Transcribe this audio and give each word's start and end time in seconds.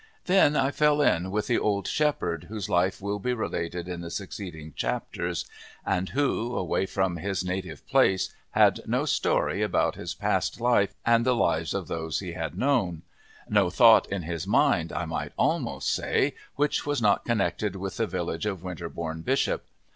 Then 0.25 0.55
I 0.55 0.71
fell 0.71 0.99
in 0.99 1.29
with 1.29 1.45
the 1.45 1.59
old 1.59 1.87
shepherd 1.87 2.45
whose 2.45 2.67
life 2.71 3.03
will 3.03 3.19
be 3.19 3.35
related 3.35 3.87
in 3.87 4.01
the 4.01 4.09
succeeding 4.09 4.73
chapters, 4.75 5.45
and 5.85 6.09
who, 6.09 6.55
away 6.55 6.87
from 6.87 7.17
his 7.17 7.45
native 7.45 7.85
place, 7.85 8.33
had 8.49 8.79
no 8.87 9.05
story 9.05 9.61
about 9.61 9.93
his 9.93 10.15
past 10.15 10.59
life 10.59 10.95
and 11.05 11.23
the 11.23 11.35
lives 11.35 11.75
of 11.75 11.87
those 11.87 12.17
he 12.19 12.31
had 12.33 12.57
known 12.57 13.03
no 13.47 13.69
thought 13.69 14.07
in 14.11 14.23
his 14.23 14.47
mind, 14.47 14.91
I 14.91 15.05
might 15.05 15.33
almost 15.37 15.91
say, 15.93 16.33
which 16.55 16.83
was 16.83 16.99
not 16.99 17.23
connected 17.23 17.75
with 17.75 17.97
the 17.97 18.07
village 18.07 18.47
of 18.47 18.63
Winterbourne 18.63 19.21
Bishop. 19.21 19.67